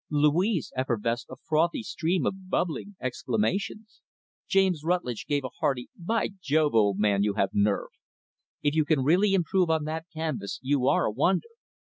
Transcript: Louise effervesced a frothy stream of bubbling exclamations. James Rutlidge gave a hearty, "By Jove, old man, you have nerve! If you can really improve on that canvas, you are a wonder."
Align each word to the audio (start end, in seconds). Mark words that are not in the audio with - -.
Louise 0.09 0.73
effervesced 0.75 1.27
a 1.29 1.35
frothy 1.35 1.83
stream 1.83 2.25
of 2.25 2.49
bubbling 2.49 2.95
exclamations. 2.99 4.01
James 4.47 4.81
Rutlidge 4.83 5.27
gave 5.27 5.43
a 5.45 5.51
hearty, 5.59 5.91
"By 5.95 6.29
Jove, 6.41 6.73
old 6.73 6.97
man, 6.97 7.21
you 7.21 7.33
have 7.35 7.51
nerve! 7.53 7.89
If 8.63 8.73
you 8.73 8.83
can 8.83 9.03
really 9.03 9.35
improve 9.35 9.69
on 9.69 9.83
that 9.83 10.07
canvas, 10.11 10.59
you 10.63 10.87
are 10.87 11.05
a 11.05 11.11
wonder." 11.11 11.49